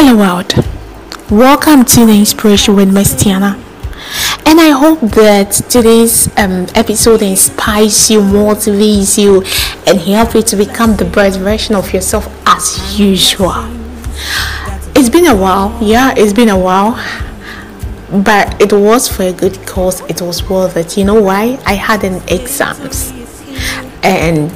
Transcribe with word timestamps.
Hello 0.00 0.16
world, 0.16 0.54
welcome 1.28 1.84
to 1.84 2.06
the 2.06 2.12
inspiration 2.12 2.76
with 2.76 2.94
Miss 2.94 3.14
Tiana. 3.14 3.54
And 4.46 4.60
I 4.60 4.70
hope 4.70 5.00
that 5.00 5.50
today's 5.68 6.28
um, 6.38 6.68
episode 6.76 7.20
inspires 7.20 8.08
you, 8.08 8.20
motivates 8.20 9.20
you, 9.20 9.42
and 9.88 9.98
helps 9.98 10.36
you 10.36 10.42
to 10.42 10.56
become 10.56 10.94
the 10.94 11.04
best 11.04 11.40
version 11.40 11.74
of 11.74 11.92
yourself 11.92 12.28
as 12.46 12.96
usual. 12.96 13.52
It's 14.94 15.08
been 15.08 15.26
a 15.26 15.34
while, 15.34 15.76
yeah, 15.82 16.14
it's 16.16 16.32
been 16.32 16.50
a 16.50 16.58
while, 16.58 16.92
but 18.22 18.62
it 18.62 18.72
was 18.72 19.08
for 19.08 19.24
a 19.24 19.32
good 19.32 19.66
cause. 19.66 20.00
It 20.02 20.22
was 20.22 20.48
worth 20.48 20.76
it. 20.76 20.96
You 20.96 21.06
know 21.06 21.20
why? 21.20 21.58
I 21.66 21.74
had 21.74 22.04
an 22.04 22.22
exams, 22.28 23.12
and 24.04 24.52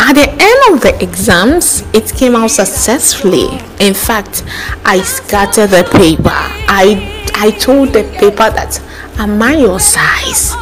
at 0.00 0.14
the 0.14 0.28
end 0.30 0.74
of 0.74 0.80
the 0.80 0.96
exams, 1.02 1.82
it 1.92 2.12
came 2.16 2.34
out 2.34 2.50
successfully. 2.50 3.48
In 3.80 3.94
fact, 3.94 4.44
I 4.84 5.02
scattered 5.02 5.68
the 5.68 5.84
paper. 5.92 6.30
I 6.32 7.28
I 7.34 7.50
told 7.52 7.92
the 7.92 8.04
paper 8.18 8.50
that 8.50 8.80
am 9.18 9.42
I 9.42 9.56
your 9.56 9.78
size? 9.78 10.54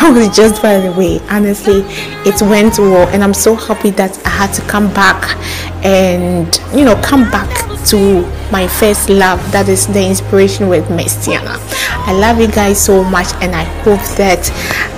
That 0.00 0.12
was 0.16 0.34
just 0.34 0.62
by 0.62 0.80
the 0.80 0.92
way. 0.92 1.20
Honestly, 1.28 1.82
it 2.24 2.40
went 2.42 2.78
well, 2.78 3.06
and 3.08 3.22
I'm 3.22 3.34
so 3.34 3.54
happy 3.54 3.90
that 3.90 4.18
I 4.26 4.30
had 4.30 4.52
to 4.54 4.62
come 4.62 4.92
back 4.94 5.36
and 5.84 6.60
you 6.74 6.84
know 6.84 7.00
come 7.02 7.30
back 7.30 7.48
to 7.86 8.22
my 8.52 8.68
first 8.68 9.08
love 9.08 9.40
that 9.52 9.68
is 9.68 9.86
the 9.86 10.06
inspiration 10.06 10.68
with 10.68 10.90
Miss 10.90 11.16
Tiana. 11.26 11.58
I 12.06 12.12
love 12.12 12.40
you 12.40 12.48
guys 12.48 12.82
so 12.82 13.02
much 13.04 13.28
and 13.40 13.54
I 13.54 13.64
hope 13.82 14.00
that 14.16 14.50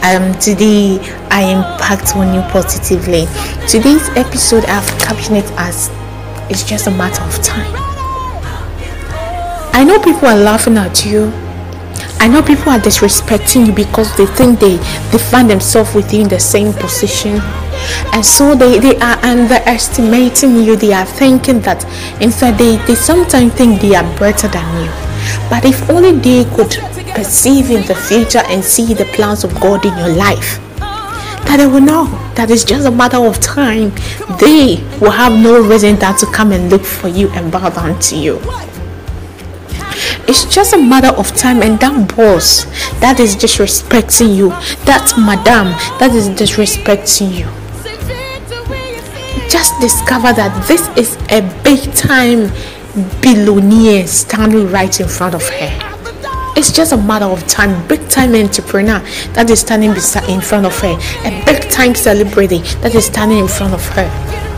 um, 0.02 0.38
today 0.40 0.98
I 1.30 1.50
impact 1.50 2.16
on 2.16 2.34
you 2.34 2.40
positively. 2.50 3.26
Today's 3.68 4.08
episode 4.16 4.64
I've 4.66 4.86
captioned 4.98 5.38
it 5.38 5.50
as 5.56 5.90
it's 6.50 6.64
just 6.64 6.86
a 6.86 6.90
matter 6.90 7.22
of 7.22 7.40
time. 7.42 7.72
I 9.74 9.84
know 9.84 9.98
people 10.00 10.28
are 10.28 10.36
laughing 10.36 10.76
at 10.76 11.06
you. 11.06 11.32
I 12.22 12.28
know 12.28 12.40
people 12.40 12.70
are 12.70 12.78
disrespecting 12.78 13.66
you 13.66 13.72
because 13.72 14.16
they 14.16 14.26
think 14.26 14.60
they, 14.60 14.76
they 15.10 15.18
find 15.18 15.50
themselves 15.50 15.92
within 15.92 16.28
the 16.28 16.38
same 16.38 16.72
position. 16.72 17.40
And 18.14 18.24
so 18.24 18.54
they, 18.54 18.78
they 18.78 18.96
are 19.00 19.18
underestimating 19.24 20.62
you. 20.62 20.76
They 20.76 20.92
are 20.92 21.04
thinking 21.04 21.60
that 21.62 21.84
in 22.22 22.30
fact 22.30 22.58
they, 22.58 22.76
they 22.86 22.94
sometimes 22.94 23.52
think 23.54 23.80
they 23.80 23.96
are 23.96 24.04
better 24.20 24.46
than 24.46 24.84
you. 24.84 24.90
But 25.50 25.64
if 25.64 25.90
only 25.90 26.12
they 26.12 26.44
could 26.54 26.70
perceive 27.12 27.72
in 27.72 27.84
the 27.88 27.94
future 27.96 28.42
and 28.46 28.62
see 28.62 28.94
the 28.94 29.04
plans 29.06 29.42
of 29.42 29.52
god 29.60 29.84
in 29.84 29.96
your 29.98 30.08
life 30.10 30.60
that 30.78 31.56
they 31.58 31.66
will 31.66 31.80
know 31.80 32.06
that 32.36 32.50
it's 32.50 32.64
just 32.64 32.86
a 32.86 32.90
matter 32.90 33.18
of 33.18 33.38
time 33.40 33.90
they 34.40 34.76
will 35.00 35.10
have 35.10 35.32
no 35.32 35.60
reason 35.60 35.96
than 35.96 36.16
to 36.16 36.24
come 36.26 36.52
and 36.52 36.70
look 36.70 36.82
for 36.82 37.08
you 37.08 37.28
and 37.30 37.52
bow 37.52 37.68
down 37.68 37.98
to 38.00 38.16
you 38.16 38.40
it's 40.28 40.44
just 40.52 40.72
a 40.72 40.78
matter 40.78 41.14
of 41.18 41.34
time 41.36 41.62
and 41.62 41.78
that 41.80 42.16
boss 42.16 42.64
that 43.00 43.18
is 43.20 43.36
disrespecting 43.36 44.34
you 44.36 44.50
that 44.84 45.12
madam 45.18 45.68
that 45.98 46.12
is 46.12 46.28
disrespecting 46.30 47.32
you 47.32 47.46
just 49.48 49.78
discover 49.80 50.32
that 50.32 50.66
this 50.66 50.88
is 50.96 51.16
a 51.30 51.42
big 51.62 51.92
time 51.94 52.50
billionaire 53.20 54.06
standing 54.06 54.70
right 54.70 55.00
in 55.00 55.08
front 55.08 55.34
of 55.34 55.42
her. 55.48 56.52
It's 56.56 56.70
just 56.70 56.92
a 56.92 56.96
matter 56.96 57.24
of 57.24 57.46
time. 57.46 57.86
Big 57.88 58.08
time 58.08 58.34
entrepreneur 58.34 59.00
that 59.32 59.48
is 59.50 59.60
standing 59.60 59.90
in 59.90 60.40
front 60.40 60.66
of 60.66 60.78
her. 60.80 60.98
A 61.24 61.44
big 61.46 61.70
time 61.70 61.94
celebrity 61.94 62.58
that 62.80 62.94
is 62.94 63.06
standing 63.06 63.38
in 63.38 63.48
front 63.48 63.74
of 63.74 63.86
her. 63.90 64.51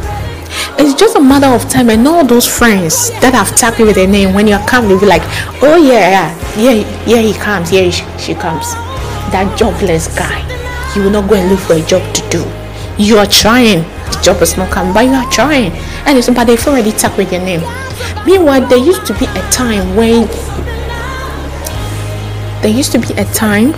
It's 0.79 0.95
just 0.95 1.17
a 1.17 1.21
matter 1.21 1.47
of 1.47 1.69
time, 1.71 1.91
and 1.91 2.07
all 2.07 2.25
those 2.25 2.47
friends 2.47 3.11
that 3.21 3.35
have 3.35 3.57
tagged 3.57 3.79
you 3.79 3.87
with 3.87 3.97
their 3.97 4.09
name 4.09 4.35
when 4.35 4.47
you 4.47 4.59
come, 4.67 4.89
they'll 4.89 5.01
be 5.01 5.07
like, 5.07 5.23
"Oh 5.63 5.77
yeah, 5.77 6.35
yeah, 6.57 6.83
yeah, 7.07 7.21
he 7.21 7.33
comes, 7.35 7.73
yeah, 7.73 7.91
she, 7.91 8.05
she 8.19 8.35
comes." 8.35 8.75
That 9.31 9.57
jobless 9.57 10.09
guy, 10.17 10.43
you 10.95 11.03
will 11.03 11.11
not 11.11 11.29
go 11.29 11.37
and 11.37 11.51
look 11.51 11.61
for 11.61 11.75
a 11.75 11.83
job 11.83 12.03
to 12.15 12.23
do. 12.29 12.43
You 12.99 13.19
are 13.19 13.27
trying, 13.27 13.83
the 14.11 14.21
job 14.23 14.43
is 14.43 14.57
not 14.57 14.71
coming, 14.71 14.93
but 14.93 15.05
you 15.05 15.13
are 15.13 15.31
trying. 15.31 15.73
And 16.07 16.19
it's 16.19 16.29
but 16.29 16.45
they've 16.45 16.67
already 16.67 16.93
tagged 16.93 17.17
with 17.17 17.33
your 17.33 17.43
name. 17.43 17.63
Meanwhile, 18.27 18.67
there 18.69 18.79
used 18.79 19.07
to 19.07 19.15
be 19.15 19.27
a 19.27 19.43
time 19.51 19.97
when 19.97 20.27
there 22.63 22.73
used 22.73 22.93
to 22.93 22.99
be 22.99 23.13
a 23.15 23.25
time 23.33 23.75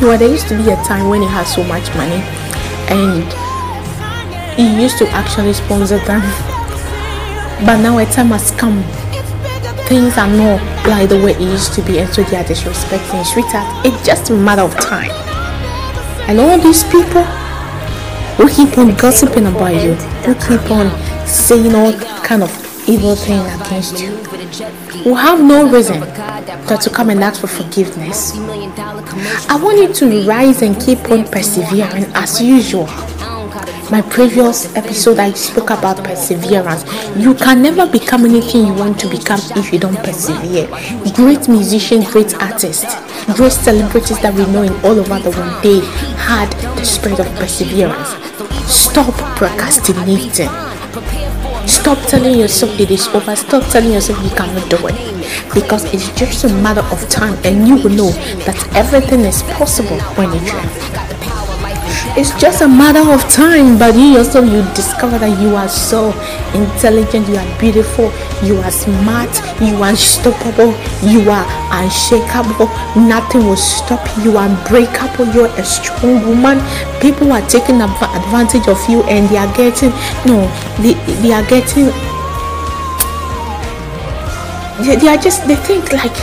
well, 0.00 0.18
there 0.18 0.28
used 0.28 0.46
to 0.48 0.56
be 0.62 0.70
a 0.70 0.76
time 0.84 1.08
when 1.08 1.22
he 1.22 1.28
had 1.28 1.44
so 1.44 1.64
much 1.64 1.88
money 1.96 2.20
and 2.92 3.24
he 4.56 4.82
used 4.82 4.98
to 4.98 5.08
actually 5.10 5.52
sponsor 5.52 5.98
them. 5.98 6.20
But 7.64 7.80
now 7.82 7.98
a 7.98 8.06
time 8.06 8.28
has 8.28 8.50
come. 8.52 8.82
Things 9.86 10.16
are 10.18 10.28
not 10.28 10.60
like 10.88 11.08
the 11.08 11.22
way 11.22 11.32
it 11.32 11.40
used 11.40 11.72
to 11.74 11.82
be, 11.82 11.98
and 12.00 12.12
so 12.12 12.22
they 12.24 12.36
are 12.36 12.44
disrespecting 12.44 13.24
sweetheart. 13.24 13.86
It's 13.86 14.04
just 14.04 14.30
a 14.30 14.34
matter 14.34 14.62
of 14.62 14.74
time. 14.80 15.10
And 16.28 16.40
all 16.40 16.58
these 16.58 16.82
people 16.84 17.22
who 18.36 18.48
keep 18.48 18.76
on 18.78 18.96
gossiping 18.96 19.46
about 19.46 19.74
you, 19.74 19.94
who 20.24 20.34
keep 20.34 20.70
on 20.70 20.90
saying 21.26 21.74
all 21.74 21.92
kind 22.24 22.42
of 22.42 22.50
evil 22.88 23.14
things 23.14 23.46
against 23.60 24.00
you, 24.00 24.10
will 25.04 25.14
have 25.14 25.40
no 25.42 25.70
reason 25.70 26.00
but 26.68 26.80
to 26.80 26.90
come 26.90 27.10
and 27.10 27.22
ask 27.22 27.40
for 27.40 27.46
forgiveness. 27.46 28.32
I 29.48 29.58
want 29.62 29.78
you 29.78 29.92
to 29.92 30.26
rise 30.26 30.62
and 30.62 30.80
keep 30.80 30.98
on 31.10 31.24
persevering 31.28 32.06
as 32.14 32.42
usual. 32.42 32.88
My 33.88 34.02
previous 34.02 34.74
episode, 34.74 35.20
I 35.20 35.32
spoke 35.32 35.70
about 35.70 36.02
perseverance. 36.02 36.84
You 37.16 37.34
can 37.34 37.62
never 37.62 37.86
become 37.86 38.24
anything 38.24 38.66
you 38.66 38.74
want 38.74 38.98
to 38.98 39.08
become 39.08 39.38
if 39.54 39.72
you 39.72 39.78
don't 39.78 39.96
persevere. 39.98 40.66
Great 41.14 41.48
musicians, 41.48 42.10
great 42.10 42.34
artists, 42.42 42.96
great 43.36 43.52
celebrities 43.52 44.18
that 44.22 44.34
we 44.34 44.44
know 44.46 44.62
in 44.62 44.72
all 44.84 44.98
over 44.98 45.20
the 45.20 45.30
world, 45.30 45.62
they 45.62 45.78
had 46.18 46.50
the 46.76 46.84
spirit 46.84 47.20
of 47.20 47.26
perseverance. 47.36 48.08
Stop 48.66 49.14
procrastinating. 49.36 50.50
Stop 51.68 51.98
telling 52.08 52.40
yourself 52.40 52.80
it 52.80 52.90
is 52.90 53.06
over. 53.08 53.36
Stop 53.36 53.62
telling 53.70 53.92
yourself 53.92 54.20
you 54.24 54.30
cannot 54.30 54.68
do 54.68 54.78
it. 54.88 55.54
Because 55.54 55.84
it's 55.94 56.10
just 56.18 56.42
a 56.42 56.48
matter 56.48 56.82
of 56.90 57.08
time 57.08 57.38
and 57.44 57.68
you 57.68 57.76
will 57.76 57.90
know 57.90 58.10
that 58.46 58.58
everything 58.74 59.20
is 59.20 59.44
possible 59.44 60.00
when 60.16 60.32
you 60.32 60.40
try. 60.48 61.35
It's 62.14 62.32
just 62.40 62.62
a 62.62 62.68
matter 62.68 63.02
of 63.10 63.20
time, 63.30 63.78
but 63.78 63.94
you 63.94 64.16
yourself 64.16 64.46
you 64.46 64.62
discover 64.74 65.18
that 65.18 65.40
you 65.40 65.56
are 65.56 65.68
so 65.68 66.12
intelligent, 66.54 67.28
you 67.28 67.36
are 67.36 67.58
beautiful, 67.58 68.12
you 68.42 68.56
are 68.58 68.70
smart, 68.70 69.28
you 69.60 69.76
are 69.82 69.90
unstoppable, 69.90 70.72
you 71.04 71.28
are 71.30 71.44
unshakable. 71.72 72.68
Nothing 72.96 73.44
will 73.46 73.56
stop 73.56 74.00
you. 74.18 74.32
You 74.32 74.38
are 74.38 74.48
unbreakable. 74.48 75.26
You're 75.34 75.52
a 75.60 75.64
strong 75.64 76.24
woman. 76.26 76.58
People 77.00 77.32
are 77.32 77.46
taking 77.48 77.80
advantage 77.80 78.66
of 78.68 78.80
you, 78.88 79.02
and 79.04 79.28
they 79.28 79.36
are 79.36 79.52
getting 79.56 79.90
no, 80.24 80.48
they, 80.80 80.94
they 81.20 81.32
are 81.32 81.44
getting. 81.48 81.92
They, 84.84 84.96
they 84.96 85.08
are 85.08 85.18
just 85.18 85.46
they 85.46 85.56
think 85.56 85.92
like 85.92 86.16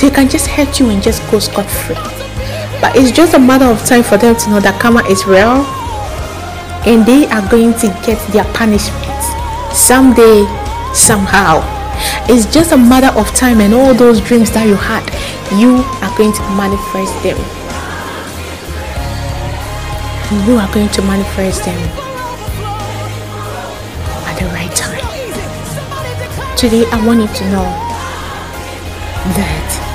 they 0.00 0.10
can 0.10 0.28
just 0.28 0.46
hurt 0.46 0.78
you 0.78 0.90
and 0.90 1.02
just 1.02 1.22
go 1.30 1.38
scot 1.38 1.68
free. 1.68 2.17
But 2.80 2.96
it's 2.96 3.10
just 3.10 3.34
a 3.34 3.38
matter 3.38 3.66
of 3.66 3.84
time 3.84 4.02
for 4.02 4.16
them 4.16 4.36
to 4.36 4.50
know 4.50 4.60
that 4.60 4.80
karma 4.80 5.02
is 5.10 5.26
real 5.26 5.66
and 6.86 7.04
they 7.04 7.26
are 7.26 7.42
going 7.50 7.74
to 7.74 7.88
get 8.06 8.16
their 8.32 8.44
punishment 8.54 9.20
someday, 9.74 10.46
somehow. 10.94 11.60
It's 12.30 12.46
just 12.46 12.72
a 12.72 12.76
matter 12.76 13.10
of 13.18 13.26
time, 13.34 13.60
and 13.60 13.74
all 13.74 13.92
those 13.94 14.20
dreams 14.20 14.50
that 14.52 14.66
you 14.66 14.76
had, 14.76 15.02
you 15.58 15.82
are 16.00 16.12
going 16.16 16.32
to 16.32 16.42
manifest 16.54 17.12
them. 17.26 17.36
You 20.46 20.56
are 20.56 20.70
going 20.72 20.88
to 20.90 21.02
manifest 21.02 21.64
them 21.64 21.80
at 24.28 24.38
the 24.38 24.46
right 24.54 24.70
time. 24.76 25.04
Today, 26.56 26.84
I 26.92 27.04
want 27.04 27.20
you 27.20 27.26
to 27.26 27.44
know 27.50 27.66
that 29.34 29.87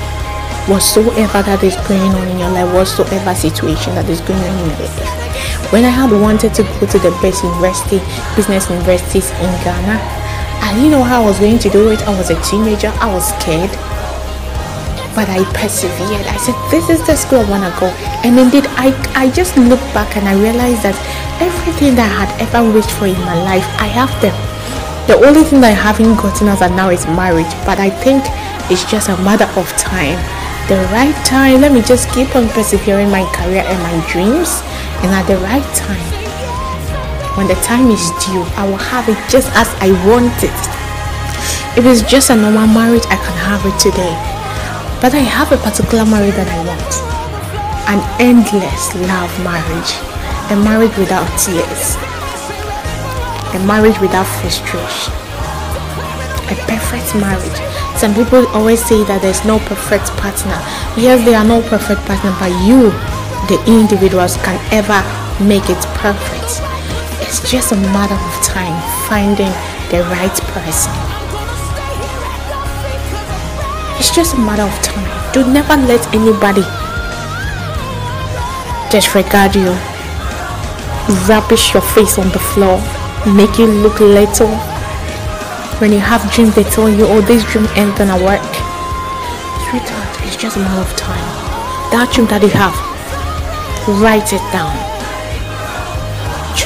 whatsoever 0.68 1.44
that 1.44 1.60
is 1.62 1.76
going 1.84 2.08
on 2.16 2.24
in 2.28 2.38
your 2.40 2.48
life, 2.48 2.72
whatsoever 2.72 3.34
situation 3.36 3.94
that 3.94 4.08
is 4.08 4.20
going 4.24 4.40
on 4.40 4.56
in 4.64 4.72
your 4.72 4.88
life. 4.88 5.72
When 5.72 5.84
I 5.84 5.92
had 5.92 6.08
wanted 6.08 6.54
to 6.56 6.62
go 6.80 6.88
to 6.88 6.98
the 6.98 7.12
best 7.20 7.44
university, 7.44 8.00
business 8.32 8.70
universities 8.72 9.28
in 9.44 9.52
Ghana, 9.60 10.00
I 10.64 10.72
didn't 10.72 10.96
know 10.96 11.04
how 11.04 11.22
I 11.22 11.26
was 11.26 11.38
going 11.38 11.58
to 11.60 11.68
do 11.68 11.92
it. 11.92 12.00
I 12.08 12.16
was 12.16 12.30
a 12.30 12.40
teenager, 12.40 12.88
I 12.96 13.12
was 13.12 13.28
scared. 13.36 13.72
But 15.12 15.28
I 15.30 15.44
persevered. 15.52 16.26
I 16.26 16.36
said, 16.40 16.56
This 16.72 16.88
is 16.88 17.04
the 17.06 17.14
school 17.14 17.44
I 17.44 17.50
wanna 17.50 17.72
go. 17.78 17.86
And 18.24 18.40
indeed 18.40 18.64
I 18.80 18.90
I 19.14 19.30
just 19.30 19.56
looked 19.56 19.86
back 19.92 20.16
and 20.16 20.26
I 20.26 20.34
realized 20.34 20.82
that 20.82 20.96
everything 21.44 21.94
that 21.94 22.08
I 22.08 22.24
had 22.24 22.32
ever 22.40 22.64
wished 22.72 22.90
for 22.96 23.06
in 23.06 23.20
my 23.22 23.36
life, 23.44 23.68
I 23.78 23.86
have 23.86 24.10
them. 24.24 24.34
The 25.06 25.20
only 25.20 25.44
thing 25.44 25.60
that 25.60 25.70
I 25.70 25.78
haven't 25.78 26.16
gotten 26.16 26.48
as 26.48 26.62
of 26.62 26.72
now 26.72 26.88
is 26.88 27.04
marriage, 27.06 27.52
but 27.68 27.78
I 27.78 27.90
think 27.90 28.24
it's 28.72 28.88
just 28.90 29.12
a 29.12 29.16
matter 29.20 29.46
of 29.60 29.68
time 29.76 30.16
the 30.68 30.80
right 30.92 31.14
time. 31.26 31.60
Let 31.60 31.72
me 31.72 31.82
just 31.82 32.08
keep 32.10 32.34
on 32.34 32.48
persevering 32.48 33.10
my 33.10 33.24
career 33.36 33.64
and 33.66 33.78
my 33.82 33.96
dreams, 34.08 34.62
and 35.04 35.12
at 35.12 35.26
the 35.28 35.36
right 35.44 35.64
time, 35.76 36.12
when 37.36 37.48
the 37.48 37.58
time 37.66 37.90
is 37.90 38.04
due, 38.24 38.42
I 38.56 38.64
will 38.64 38.80
have 38.80 39.08
it 39.08 39.18
just 39.28 39.50
as 39.52 39.68
I 39.84 39.92
want 40.08 40.32
it. 40.40 40.60
If 41.76 41.84
it's 41.84 42.02
just 42.08 42.30
a 42.30 42.36
normal 42.36 42.66
marriage, 42.68 43.04
I 43.10 43.16
can 43.18 43.36
have 43.44 43.66
it 43.66 43.76
today. 43.82 44.14
But 45.02 45.12
I 45.12 45.20
have 45.26 45.52
a 45.52 45.58
particular 45.58 46.06
marriage 46.06 46.34
that 46.38 46.48
I 46.48 46.60
want. 46.64 46.92
An 47.90 48.00
endless 48.16 48.94
love 49.04 49.32
marriage. 49.44 49.92
A 50.48 50.56
marriage 50.56 50.96
without 50.96 51.26
tears. 51.36 51.98
A 53.52 53.60
marriage 53.66 53.98
without 54.00 54.24
frustration. 54.40 55.12
A 56.48 56.56
perfect 56.70 57.12
marriage. 57.20 57.83
People 58.12 58.44
always 58.48 58.84
say 58.84 59.02
that 59.04 59.22
there's 59.22 59.44
no 59.46 59.58
perfect 59.64 60.12
partner. 60.20 60.60
Yes, 60.92 61.24
there 61.24 61.40
are 61.40 61.44
no 61.44 61.62
perfect 61.62 62.04
partner, 62.04 62.36
but 62.36 62.52
you, 62.68 62.92
the 63.48 63.56
individuals, 63.64 64.36
can 64.44 64.60
ever 64.68 65.00
make 65.40 65.72
it 65.72 65.80
perfect. 65.96 66.60
It's 67.24 67.40
just 67.48 67.72
a 67.72 67.80
matter 67.96 68.12
of 68.12 68.34
time 68.44 68.76
finding 69.08 69.48
the 69.88 70.04
right 70.12 70.36
person. 70.52 70.92
It's 73.96 74.14
just 74.14 74.34
a 74.34 74.38
matter 74.38 74.68
of 74.68 74.76
time. 74.84 75.08
Do 75.32 75.40
never 75.48 75.74
let 75.74 76.04
anybody 76.12 76.62
disregard 78.92 79.56
you, 79.56 79.72
rubbish 81.24 81.72
your 81.72 81.82
face 81.96 82.18
on 82.18 82.28
the 82.36 82.42
floor, 82.52 82.78
make 83.32 83.56
you 83.58 83.66
look 83.66 83.98
little. 84.00 84.73
When 85.80 85.90
you 85.90 85.98
have 85.98 86.22
dreams, 86.32 86.54
they 86.54 86.62
tell 86.62 86.88
you, 86.88 87.04
oh, 87.04 87.20
this 87.20 87.42
dream 87.50 87.66
ain't 87.74 87.98
gonna 87.98 88.14
work. 88.14 88.46
Sweetheart, 89.66 90.14
it's 90.22 90.36
just 90.36 90.56
a 90.56 90.60
matter 90.60 90.80
of 90.80 90.96
time. 90.96 91.18
That 91.90 92.14
dream 92.14 92.30
that 92.30 92.42
you 92.46 92.54
have, 92.54 92.78
write 93.98 94.30
it 94.30 94.44
down. 94.54 94.70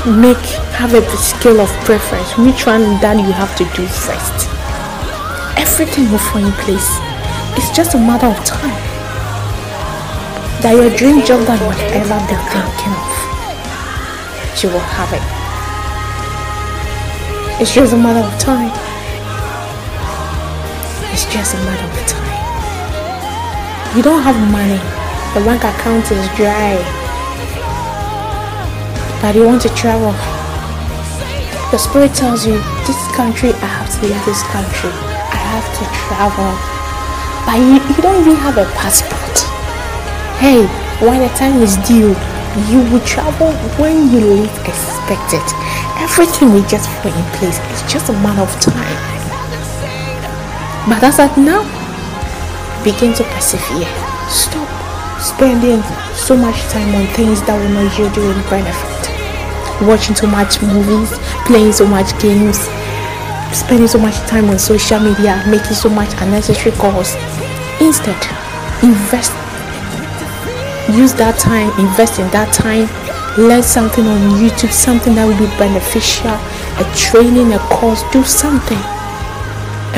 Make 0.05 0.37
have 0.77 0.93
a 0.93 1.01
scale 1.17 1.59
of 1.59 1.73
preference. 1.89 2.37
Which 2.37 2.67
one 2.69 3.01
that 3.01 3.17
you 3.17 3.33
have 3.33 3.57
to 3.57 3.65
do 3.73 3.89
first? 3.89 4.45
Everything 5.57 6.13
will 6.13 6.21
fall 6.21 6.45
in 6.45 6.53
place. 6.61 7.01
It's 7.57 7.73
just 7.75 7.97
a 7.97 7.99
matter 7.99 8.29
of 8.29 8.37
time. 8.45 8.77
That 10.61 10.77
your 10.77 10.93
dream 10.95 11.25
job 11.25 11.49
that 11.49 11.57
whatever 11.65 12.21
they're 12.29 12.45
thinking 12.53 12.93
of 12.93 13.09
you 14.61 14.69
will 14.69 14.85
have 14.85 15.17
it. 15.17 15.25
It's 17.63 17.73
just 17.73 17.95
a 17.95 17.97
matter 17.97 18.21
of 18.21 18.39
time 18.39 18.88
it's 21.19 21.27
just 21.35 21.55
a 21.55 21.59
matter 21.67 21.89
of 21.91 22.07
time 22.07 22.39
you 23.97 24.03
don't 24.03 24.23
have 24.23 24.39
money 24.55 24.79
the 25.35 25.41
bank 25.45 25.65
account 25.65 26.07
is 26.13 26.29
dry 26.39 26.79
but 29.21 29.35
you 29.35 29.45
want 29.45 29.61
to 29.63 29.69
travel. 29.75 30.13
The 31.73 31.79
spirit 31.79 32.15
tells 32.15 32.47
you, 32.47 32.55
this 32.87 33.01
country, 33.19 33.51
I 33.51 33.67
have 33.67 33.91
to 33.99 34.07
leave 34.07 34.25
this 34.25 34.43
country. 34.47 34.95
I 34.95 35.39
have 35.59 35.67
to 35.75 35.85
travel. 36.07 36.55
But 37.43 37.59
you, 37.59 37.83
you 37.83 38.01
don't 38.01 38.21
even 38.23 38.37
have 38.37 38.57
a 38.59 38.65
passport. 38.79 39.43
Hey, 40.39 40.63
when 41.05 41.19
the 41.19 41.29
time 41.35 41.61
is 41.61 41.77
due, 41.83 42.15
you 42.71 42.79
will 42.93 43.05
travel 43.05 43.51
when 43.75 44.09
you 44.13 44.21
least 44.21 44.55
expect 44.63 45.35
it. 45.35 45.49
Everything 45.99 46.53
will 46.53 46.67
just 46.69 46.89
fall 47.03 47.11
in 47.11 47.27
place. 47.35 47.59
It's 47.75 47.93
just 47.93 48.09
a 48.11 48.13
matter 48.23 48.43
of 48.43 48.61
time. 48.61 49.18
But 50.89 51.05
as 51.05 51.21
of 51.21 51.37
now, 51.37 51.63
begin 52.83 53.13
to 53.15 53.25
persevere. 53.25 53.89
Stop 54.29 54.69
spending 55.21 55.83
so 56.15 56.37
much 56.37 56.57
time 56.73 56.95
on 56.95 57.07
things 57.15 57.43
that 57.43 57.61
will 57.61 57.69
not 57.69 57.99
yield 57.99 58.17
you 58.17 58.31
any 58.31 58.43
benefit 58.49 58.99
watching 59.83 60.15
too 60.15 60.27
much 60.27 60.61
movies, 60.63 61.13
playing 61.47 61.73
so 61.73 61.87
much 61.87 62.11
games, 62.21 62.59
spending 63.53 63.87
so 63.87 63.99
much 63.99 64.17
time 64.27 64.49
on 64.51 64.59
social 64.59 64.99
media, 64.99 65.43
making 65.47 65.75
so 65.75 65.89
much 65.89 66.11
unnecessary 66.23 66.75
calls. 66.77 67.15
Instead, 67.81 68.19
invest. 68.83 69.33
Use 70.89 71.13
that 71.15 71.37
time, 71.39 71.69
invest 71.79 72.19
in 72.19 72.29
that 72.31 72.49
time, 72.53 72.89
learn 73.37 73.63
something 73.63 74.07
on 74.07 74.41
YouTube, 74.41 74.73
something 74.73 75.15
that 75.15 75.27
will 75.27 75.39
be 75.39 75.53
beneficial, 75.59 76.33
a 76.81 76.85
training, 76.97 77.53
a 77.53 77.59
course, 77.69 78.03
do 78.11 78.25
something 78.25 78.98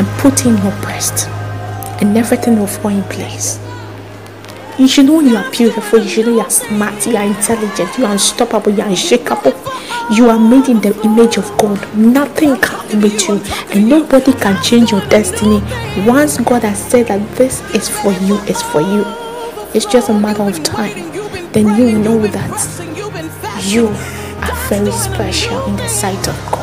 and 0.00 0.08
put 0.18 0.46
in 0.46 0.56
your 0.56 0.72
breast 0.80 1.28
and 2.00 2.16
everything 2.16 2.58
will 2.58 2.66
fall 2.66 2.90
in 2.90 3.02
place. 3.04 3.60
You 4.78 4.88
should 4.88 5.04
know 5.04 5.20
you 5.20 5.36
are 5.36 5.50
beautiful. 5.50 5.98
You 5.98 6.08
should 6.08 6.24
know 6.24 6.32
you 6.32 6.40
are 6.40 6.48
smart. 6.48 7.06
You 7.06 7.16
are 7.16 7.26
intelligent. 7.26 7.98
You 7.98 8.06
are 8.06 8.12
unstoppable. 8.12 8.72
You 8.72 8.80
are 8.80 8.88
unshakable. 8.88 9.52
You 10.10 10.30
are 10.30 10.38
made 10.38 10.70
in 10.70 10.80
the 10.80 10.98
image 11.04 11.36
of 11.36 11.44
God. 11.58 11.78
Nothing 11.94 12.56
can 12.56 13.00
beat 13.02 13.28
you, 13.28 13.42
and 13.72 13.90
nobody 13.90 14.32
can 14.32 14.60
change 14.62 14.90
your 14.90 15.06
destiny. 15.08 15.60
Once 16.06 16.38
God 16.38 16.62
has 16.62 16.82
said 16.82 17.08
that 17.08 17.36
this 17.36 17.60
is 17.74 17.90
for 17.90 18.12
you, 18.12 18.40
it's 18.44 18.62
for 18.62 18.80
you. 18.80 19.04
It's 19.74 19.84
just 19.84 20.08
a 20.08 20.14
matter 20.18 20.44
of 20.44 20.62
time. 20.62 20.94
Then 21.52 21.76
you 21.76 21.98
know 21.98 22.26
that 22.26 23.64
you 23.66 23.88
are 23.88 24.68
very 24.70 24.92
special 24.92 25.62
in 25.66 25.76
the 25.76 25.88
sight 25.88 26.26
of 26.26 26.50
God 26.50 26.59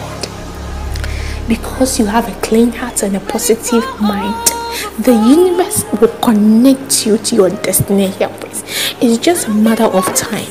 because 1.48 2.00
you 2.00 2.06
have 2.06 2.28
a 2.28 2.42
clean 2.42 2.72
heart 2.72 3.04
and 3.04 3.16
a 3.16 3.20
positive 3.20 3.84
mind 4.02 4.54
the 5.00 5.14
universe 5.14 5.86
will 6.00 6.14
connect 6.20 7.06
you 7.06 7.18
to 7.18 7.36
your 7.36 7.50
destiny 7.50 8.08
helpers. 8.08 8.64
It's 9.02 9.18
just 9.18 9.48
a 9.48 9.52
matter 9.52 9.86
of 9.86 10.06
time. 10.16 10.50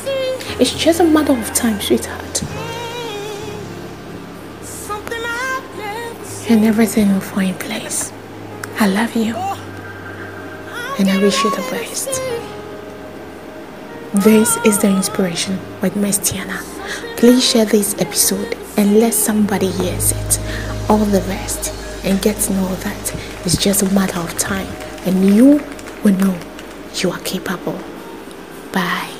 It's 0.59 0.73
just 0.73 0.99
a 0.99 1.03
matter 1.03 1.33
of 1.33 1.53
time, 1.53 1.79
sweetheart. 1.79 2.43
And 6.49 6.63
everything 6.63 7.11
will 7.11 7.19
fall 7.19 7.39
in 7.39 7.55
place. 7.55 8.13
I 8.79 8.87
love 8.87 9.15
you. 9.15 9.35
And 10.97 11.09
I 11.09 11.21
wish 11.21 11.43
you 11.43 11.51
the 11.51 11.67
best. 11.69 12.21
This 14.23 14.57
is 14.65 14.79
the 14.79 14.87
inspiration 14.87 15.59
with 15.81 15.95
Miss 15.95 16.19
Tiana. 16.19 16.63
Please 17.17 17.43
share 17.43 17.65
this 17.65 17.93
episode 17.99 18.57
and 18.77 18.99
let 18.99 19.13
somebody 19.13 19.67
hears 19.71 20.11
it. 20.11 20.76
All 20.89 20.99
the 20.99 21.21
rest 21.23 21.73
and 22.05 22.21
get 22.21 22.37
to 22.43 22.53
know 22.53 22.73
that 22.75 23.15
it's 23.45 23.57
just 23.57 23.81
a 23.81 23.93
matter 23.93 24.19
of 24.19 24.37
time, 24.37 24.67
and 25.05 25.35
you 25.35 25.61
will 26.03 26.13
know 26.13 26.39
you 26.95 27.11
are 27.11 27.19
capable. 27.19 27.77
Bye. 28.71 29.16